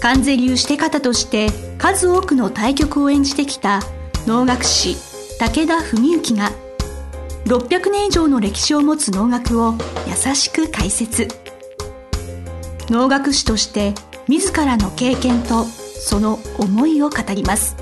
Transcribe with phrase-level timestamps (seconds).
[0.00, 3.80] 関税流して方として数多くの対局を演じてきた
[4.26, 4.96] 能楽師
[5.38, 6.50] 武田文幸が
[7.46, 9.74] 600年以上の歴史を持つ能楽を
[10.06, 11.28] 優しく解説。
[12.88, 13.94] 能楽師として
[14.28, 17.76] 自らの経験とその思いを語ります。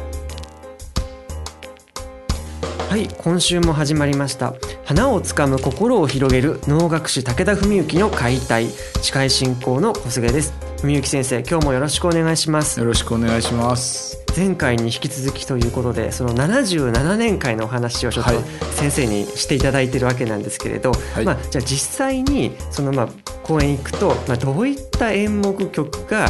[2.88, 4.54] はい今週も始まりました。
[4.84, 8.68] 花をつかむ心を広げる能楽師武田文幸の解体
[9.02, 10.63] 司会進行の小菅です。
[10.84, 12.78] 文幸先生今日もよろしくお願いします。
[12.78, 14.22] よろしくお願いします。
[14.36, 18.32] 前回に引き続きということでその77年会のお話をちょっと
[18.72, 23.08] 先生にしていただいてるわけなんですけれど、はい、まあ、じゃあ実際にそのまあ
[23.44, 26.28] 公演行くと、まあ、どういった演目曲が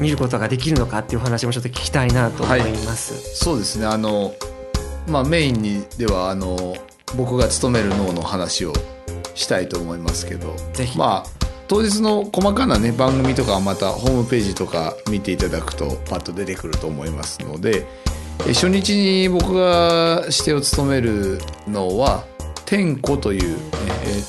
[0.00, 3.12] 見ることができるのかっていう話もちょっと聞きたいなと思います。
[3.12, 3.84] はい、そうですね。
[3.84, 4.32] あの、
[5.08, 6.74] まあ、メインにではあの
[7.18, 8.72] 僕が勤める脳の話を
[9.34, 17.86] したいと思いますけどぜひ、まあ、当日の細かなね番組とかはまたホームページとか見ていただくとパッと出てくると思いますので
[18.48, 22.24] 初日に僕が指定を務めるのは
[22.66, 23.60] 「天子」という、ね、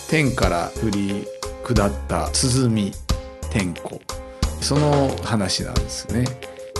[0.07, 1.25] 天から降り
[1.63, 2.91] 下った鼓
[3.49, 3.99] 天子
[4.61, 6.25] その話なんですね。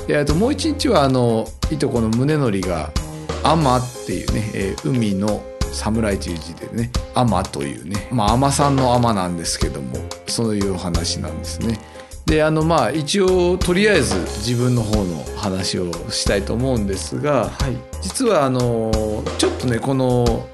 [0.06, 2.92] であともう一日はあのいとこの宗則が
[3.42, 11.80] 「天」っていうね、えー、海の侍という字でね「天」というねまあ海さんの海なんですけどもそういう話なんですね。
[12.26, 18.92] であのまあ一応とりあえず自分の方の話をしたいと思うんですが、はい、実はあの
[19.38, 20.48] ちょっとねこの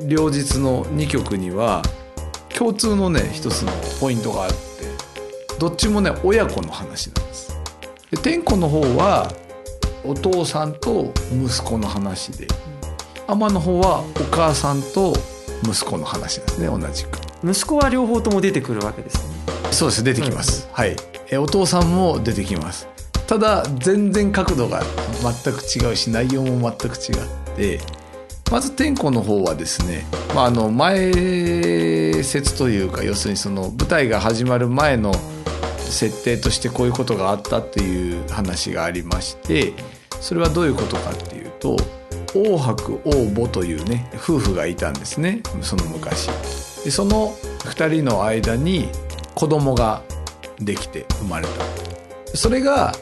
[0.00, 1.82] 両日の2曲には
[2.48, 4.56] 共通のね一つのポイントがあって
[5.58, 7.56] どっちもね親子の話なんです。
[8.10, 9.32] で天子の方は
[10.04, 12.48] お父さんと息子の話で
[13.32, 15.14] 天の方はお母さんと
[15.64, 17.18] 息子の話ですね同じく。
[17.42, 19.34] 息子は両方とも出てくるわけですね。
[19.70, 20.96] そうです出てきます、うん、はい。
[21.30, 22.86] えお父さんも出てきます。
[23.26, 24.82] ただ全然角度が
[25.42, 27.80] 全く違うし内容も全く違って
[28.50, 30.04] まず天子の方はですね、
[30.34, 35.14] まあ、あの前説というか要するにその舞台が始まる前の
[35.78, 39.72] 設定としてこういうことがあったっていう話がありまして
[40.20, 41.78] それはどういうことかっていうと
[42.34, 46.28] 王伯王母というね夫婦がいたんですねその昔。
[46.84, 48.88] でその2人の間に
[49.34, 50.02] 子供が
[50.58, 52.36] できて生まれた。
[52.36, 52.94] それが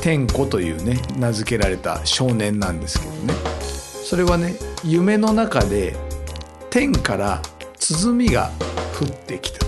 [0.00, 3.34] 天子というね名付けられた少年なんですけどね。
[4.04, 5.96] それはね夢の中で
[6.70, 7.40] 天から
[7.78, 8.50] 鼓が
[9.00, 9.64] 降ってきた。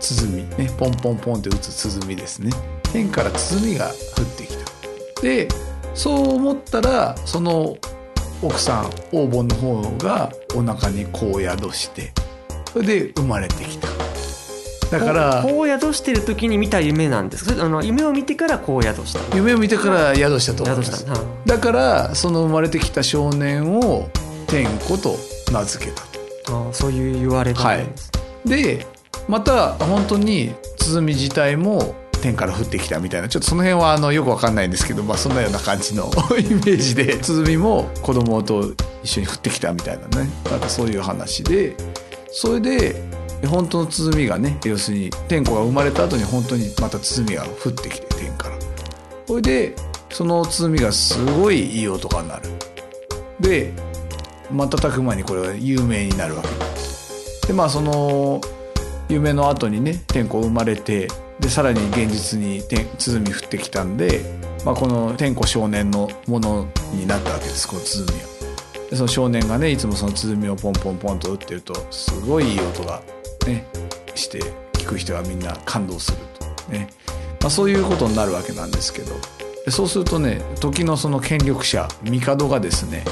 [0.00, 0.32] 鼓。
[0.56, 2.50] ねポンポンポンって打つ鼓ですね。
[2.92, 3.94] 天から鼓が降っ
[4.36, 5.22] てきた。
[5.22, 5.48] で
[5.94, 7.76] そう思ったらその
[8.42, 12.12] 奥さん黄母の方がお腹に子を宿して
[12.72, 13.88] それで生まれてきた。
[14.90, 17.62] だから子を宿してる時に見た夢なんですか？
[17.62, 19.36] あの夢を見てから子を宿した。
[19.36, 21.06] 夢を見てから宿したと思います
[21.44, 24.08] だからその生まれてきた少年を
[24.46, 25.16] 天子と
[25.52, 26.02] 名付けた
[26.50, 28.86] あそういう言われ方です、はい、で
[29.28, 33.28] また本当に鼓自体も天から降ってきたみたいな。
[33.28, 40.30] ちょっとその辺はあのよく分かんないんですけど、まあ、そんなような感じの イメージで鼓も子供と一緒に降ってきたみたいなね。
[40.50, 41.74] なんかそういう話で
[42.30, 43.02] それで
[43.46, 48.56] 本当の鼓がね要するに天子が生まれた後に本当にまた鼓が降ってきて天から。
[49.26, 49.74] それで
[50.10, 52.42] その鼓がすごいいい音が鳴る。
[53.40, 53.72] で
[54.50, 56.48] 瞬く間にこれは有名になるわけ。
[56.48, 58.40] ですでまあその
[59.08, 61.08] 夢の後にね天子生まれて
[61.40, 64.22] でさらに現実に鼓降ってきたんで、
[64.64, 68.38] まあ、この天子少年のものになったわけですこの鼓は。
[68.90, 73.02] でその少年がねいつもその鼓をポンポンポンと打ってるとすごいいい音が
[73.46, 73.66] ね
[74.14, 74.40] して
[74.72, 76.72] 聞く人はみんな感動すると。
[76.72, 76.88] ね、
[77.40, 79.14] まあ、そういうことになるわけなんですけど。
[79.64, 83.04] でそうするとね時のその権力者帝がですね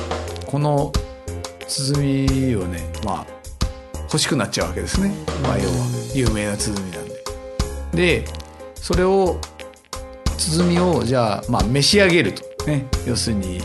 [0.46, 0.90] この
[1.68, 3.26] 鼓をねまあ
[4.04, 5.12] 欲しくなっちゃうわけですね、
[5.42, 7.05] まあ、要は有名な鼓なん
[7.96, 8.20] で。
[8.20, 8.24] で
[8.74, 9.40] それを
[10.38, 13.60] 鼓をじゃあ、まあ、召し上げると、ね、要するに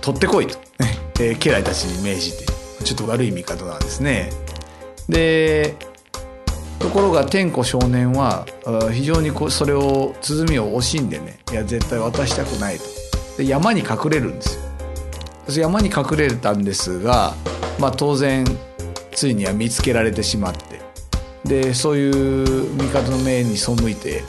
[0.00, 1.32] 取ってこいと、ねえ。
[1.32, 2.52] ー、家来たちに命じて。
[2.82, 4.30] ちょっと悪い見方なんですね。
[5.08, 5.76] で
[6.78, 8.44] ところが天子少年は
[8.92, 12.84] 非常にこうそれを鼓を惜しんでねいや絶対渡したくないと。
[13.38, 14.62] で山に隠れるんですよ。
[15.46, 17.34] 私山に隠れたんですが、
[17.78, 18.44] まあ、当然
[19.12, 20.81] ついには見つけられてしまって
[21.44, 24.22] でそういう帝の命に背いて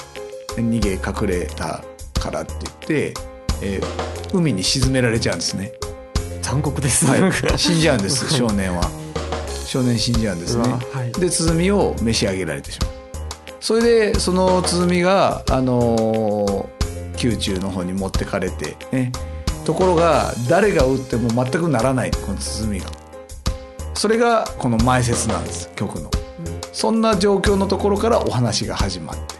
[0.55, 1.83] 逃げ隠れた
[2.19, 3.13] からって言って、
[3.61, 5.73] えー、海に沈められちゃうんですね。
[6.41, 8.89] 残酷です、はい、 死んじゃうんです少年は。
[9.65, 10.63] 少年死んじゃうんですね、
[10.93, 12.91] はい、で鼓を召し上げられてしまう。
[13.59, 13.81] それ
[14.11, 19.11] でその鼓があのー、宮中の方に持ってかれてね。
[19.65, 22.85] ところが誰が打っても全くならないこの鼓が。
[23.93, 26.09] それがこの前説なんです曲の、
[26.73, 29.35] そんな状況のところからお話が始まって。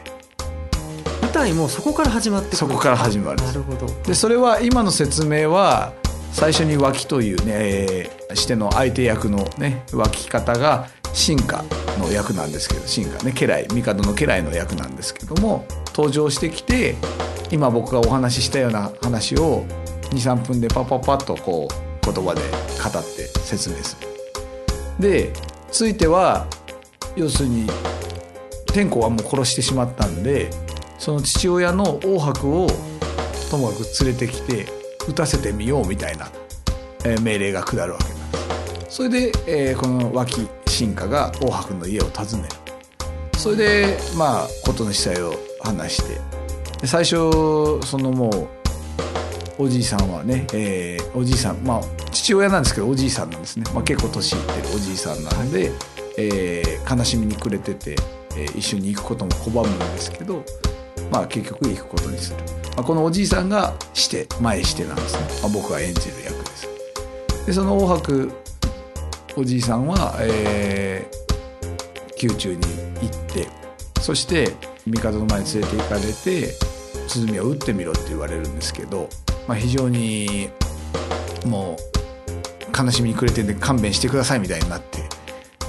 [1.21, 3.43] 舞台もそこから始まってそこから始まる。
[3.43, 3.87] なるほど。
[4.03, 5.93] でそれは今の説明は
[6.31, 11.63] 最初に脇というね、えー、しての相手役のね脇方が進化
[11.99, 16.95] の役なんですけど進化ね家来帝の家来の役なんですけども登場してきて
[17.51, 19.63] 今僕がお話ししたような話を
[20.11, 24.07] 23分でパパパッとこう言葉で語って説明する。
[24.99, 25.33] で
[25.71, 26.47] ついては
[27.15, 27.67] 要するに
[28.73, 30.49] 天子はもう殺してしまったんで
[30.97, 32.67] その父親の王伯を
[33.51, 34.65] ともかく連れてきて
[35.07, 36.31] 撃たせてみようみたいな、
[37.05, 38.95] え命令が下るわけなんです。
[38.95, 42.49] それで、えー、この脇臣下が王伯の家を訪ねる。
[43.37, 46.33] それでまあ事の司祭を話して。
[46.87, 47.15] 最初
[47.85, 51.81] そのもうおじいさんはね、えー、おじいさんまあ
[52.11, 55.71] 父親なんですけどおじいさんなんですね、まあ、結構年いってるおじいさんなんで、
[56.17, 57.95] えー、悲しみに暮れてて、
[58.35, 60.43] えー、一緒に行くことも拒むんですけど、
[61.11, 62.37] まあ、結局行くことにする、
[62.75, 66.67] まあ、このおじいさんがして前してなんですね、まあ、僕が演じる役です。
[67.45, 68.31] でその大白
[69.35, 72.61] おじいさんは、えー、宮中に
[73.01, 73.47] 行って
[74.01, 74.51] そして
[74.85, 76.53] 帝の前に連れて行かれて
[77.07, 79.09] 鼓を打ってみろって言われるんですけど
[79.47, 80.49] まあ、非常に
[81.45, 85.03] もう悲しみに暮れてんで勘弁してくださいみたいになって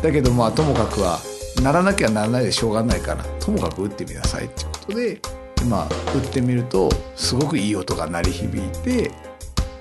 [0.04, 1.18] だけどまあともかくは
[1.62, 5.18] ならなきゃならないでしょうがないからともかく打ってみなさいっていうことで
[5.66, 9.10] まあ打ってみるとすごくいい音が鳴り響いて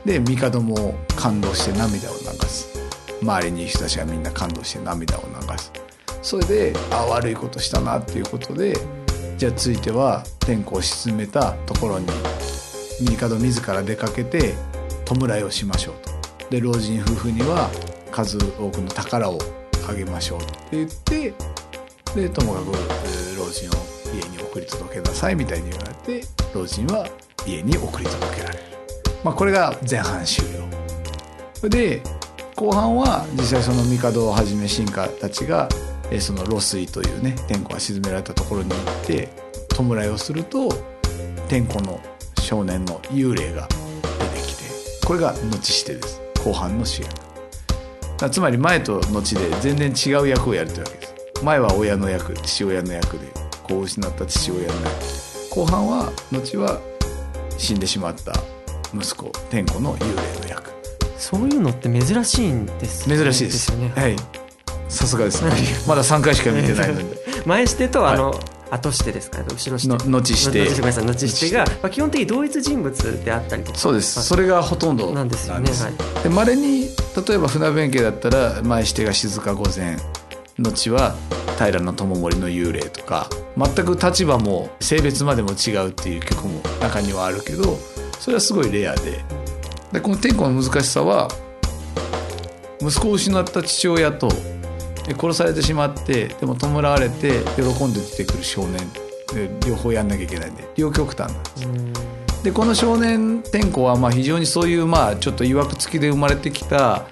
[0.06, 2.72] で帝も感動して涙を流す。
[3.22, 5.74] 周りにいる人たちがみんな感動して涙を流す。
[6.22, 8.78] それであ悪いことしたなっていうことで
[9.38, 12.08] じゃあついては天候を沈めたところに
[13.18, 14.54] 帝自ら出かけて
[15.04, 15.96] 弔いをしましょう
[16.40, 16.50] と。
[16.50, 17.70] で老人夫婦には
[18.10, 21.34] 数多くの宝をあげましょうって言って
[22.16, 22.66] でともかく
[23.38, 23.74] 老人を
[24.14, 27.08] 家に送り届けなさいみたいに言われて老人は
[27.46, 28.64] 家に送り届けられる、
[29.24, 30.44] まあ、これが前半終
[31.62, 31.70] 了。
[31.70, 32.02] で
[32.56, 35.68] 後半は実際その帝をはじめ進化たちが
[36.20, 39.30] その露水というね天子が沈められたところに行って
[39.70, 40.70] 弔いをすると
[41.48, 42.00] 天子の
[42.40, 43.68] 少年の幽霊が
[44.34, 46.22] 出てきてこれが後してです。
[46.44, 47.23] 後半の主役
[48.30, 51.14] つまり前と後で全然違う役をやるというわけです。
[51.44, 53.28] 前は親の役父親の役で
[53.64, 56.80] 子を失った父親の役後半は後は
[57.58, 58.34] 死んでしまった
[58.94, 60.72] 息子天子の幽霊の役
[61.18, 64.16] そういうのって珍しいんですね珍しいですよねはい
[64.88, 65.52] さすがですね
[65.88, 70.10] まだ3回しか見てないので前してとあの、はい後してですか後ろして。
[70.10, 70.66] の後して。
[70.70, 71.06] ごめんなさい。
[71.06, 73.78] 後してが、まあ、基本的に同一人物であったりとか。
[73.78, 74.24] そうです。
[74.24, 75.72] それがほとんどなんですよね。
[76.24, 76.88] で稀に
[77.28, 79.98] 例えば船弁慶だったら前してが静御前
[80.60, 81.16] 後は
[81.58, 87.78] 平知盛の幽霊とか全く立場も性別までも違うっていう曲も中にはあるけど
[88.20, 89.24] それはすごいレアで。
[89.92, 91.30] でこの天候の難しさは
[92.82, 94.30] 息子を失った父親と
[95.12, 98.80] 殺されてしまってでも弔われて喜んで出てくる少年。
[99.66, 101.50] 両方やんなきゃいけないんで両極端なんで
[102.36, 102.44] す。
[102.44, 107.06] でこの少年天子はまあ非常にそういうまあちょっといわくつきで生まれてきた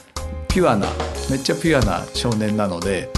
[0.50, 0.88] ピュアな
[1.30, 3.10] めっちゃピュアな少年なので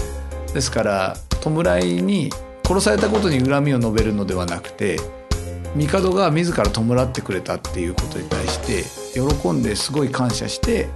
[0.52, 2.30] ですから弔いに
[2.64, 5.00] 殺されたことに恨みを述べるのではなくて
[5.76, 8.84] 帝が自ら弔ってくれたっていうことに対して
[9.40, 10.88] 喜んですごい感謝して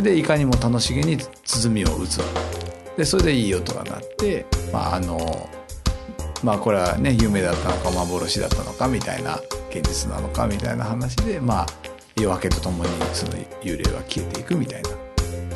[0.00, 2.20] でいかにも楽しげに鼓を打つ
[3.00, 5.48] でそれでいい音が鳴ってまああの
[6.44, 9.40] まあこれはね夢だったのか幻だったのかみたいな
[9.70, 11.66] 現実なのかみたいな話でまあ
[12.20, 14.90] 夜明けとともにその幽霊は消えていくみたいな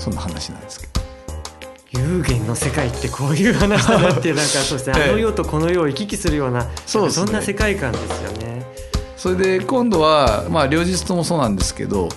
[0.01, 0.95] そんな話なんですけど。
[1.93, 8.67] 幽言の世界ってこういう話だなってなんかそうですね、 あの世とこの世を行き来するようなそうそんな世界観ですよね。
[9.17, 12.09] それで今度はまあ両日ともそうなんですけど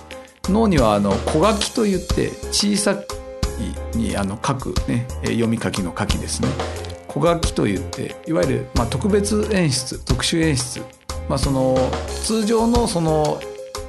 [0.48, 2.96] 脳にはあの小書きといって小さ
[3.94, 6.48] にあの書く、ね、読み書きの書きですね。
[7.08, 10.80] 小書きといっていわゆる、まあ、特別演出特殊演出、
[11.28, 11.76] まあ、その
[12.22, 13.40] 通常のその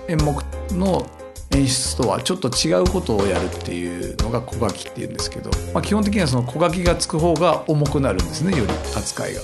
[0.07, 1.05] 演目の
[1.51, 9.41] 演出とはちょっと違うことをやるっていうのが小書きっていうんですけど、まあ、基本的にはその小書きがつく方が重くなるんですねより扱いが。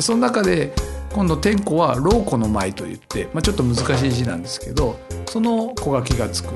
[0.00, 0.72] その中で
[1.12, 6.48] 今度天子は老子の舞といって、まあ、ちょっと難しい字なんですけどその小書きがつく。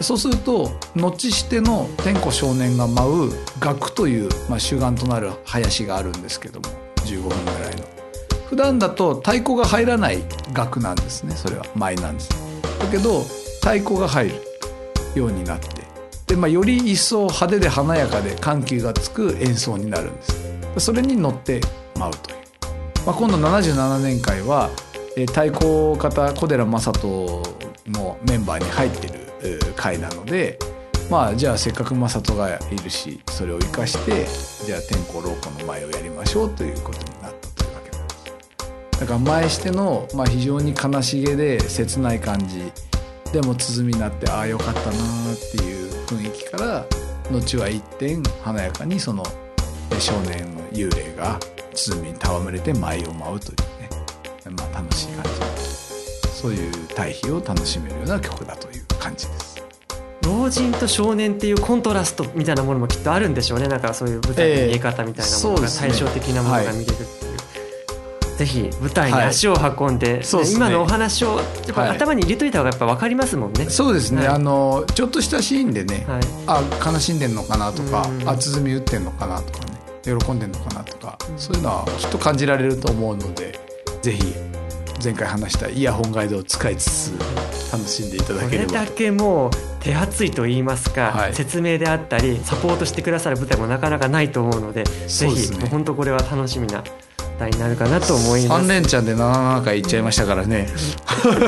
[0.00, 6.66] そうすると後しての天子少年が舞う楽という、まあ、主眼となる林があるんですけども
[7.04, 7.84] 15分ぐらいの。
[8.48, 10.18] 普段だと太鼓が入らない
[10.52, 11.36] 楽なんですね。
[11.36, 12.30] それは舞なんです。
[12.80, 13.20] だけど
[13.60, 14.34] 太鼓が入る
[15.14, 15.80] ようになって
[16.30, 20.86] で、まあ、より一層派手で華やかで緩急がつく演奏になるんです。
[20.86, 21.60] それに乗って
[21.98, 22.36] 舞うという、
[23.04, 24.70] まあ、今度77年会は
[25.26, 27.42] 太鼓方小寺正人
[27.88, 29.19] もメンバーに入ってる
[29.76, 30.58] 会なので
[31.10, 34.26] まあじゃあせっかく正人がいるしそれを生かして
[34.64, 39.00] じゃあ天候老子の前をやりましょうということになったというわけなんです。
[39.00, 42.72] だから前しての、まあ、非常に悲しげで切ない感じ
[43.32, 44.92] でも鼓になってああよかったなっ
[45.52, 46.86] ていう雰囲気から
[47.30, 49.24] 後は一点華やかにその
[49.98, 51.38] 少年の幽霊が
[51.74, 53.90] 鼓に戯れて舞を舞うというね、
[54.56, 55.39] まあ、楽しい感じ。
[56.40, 59.62] そういう対比を楽しめるような曲だという感じです。
[60.22, 63.68] 老人と少年っていうコントラストみたいなものもきっとあるんでしょうね。
[63.68, 67.30] なんかそういう舞台の見え方みたいなものが対照的なものが見れるっていう。
[68.38, 71.42] ぜひ舞台に足を運んで、はい、今のお話をや
[71.72, 73.68] っぱ頭に入れといた方がやっぱ分かりますもんね。
[73.68, 83.60] そうですね、はい、あのちょっとしたシーンでね、はい、あ悲しんでんのかなとか、あ鼓打ってんのかなとかね喜んでんのかなとか、そういうのはきっと感じられると思うので
[84.00, 84.34] ぜひ
[85.02, 87.12] 前回話したイヤホンガイドを使いつつ
[87.72, 96.84] 楽しんでいただければこれだけもう手厚いと言いますか、はい、説明であったりサポートしてくださる舞台もなかなかないと思うので、ね、ぜひ本当これは楽しみな
[97.38, 98.66] 台になるかなと思います。
[98.66, 100.68] 3連チャンで7回いっちゃいましたからね。
[101.24, 101.38] も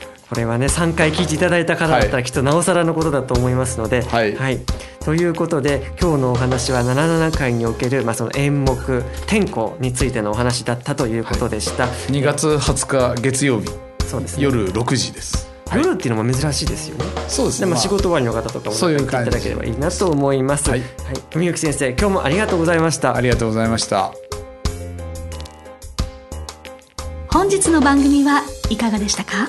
[0.00, 0.03] う
[0.34, 4.58] これはね3回聞いていただいた方だったらきっとなおさらのことだと思いますので、はい、はい、
[5.04, 13.68] ということで今日のお話は77回における、まあ、その演目「天候」についてのお話だったということでした、はい、2月20日月曜日
[14.08, 15.48] そうです、ね、夜6時です。
[15.72, 17.04] 夜っていうのも珍しいですよね。
[17.28, 17.66] そうですね。
[17.66, 20.68] でも仕事終わりの方とかも聞いていただければいいなと思います。
[20.68, 20.80] はい。
[20.80, 20.88] はい、
[21.30, 23.14] 文幸先生、今日もありがとうございました。
[23.14, 24.12] ありがとうございました。
[27.30, 29.48] 本日の番組はいかがでしたか？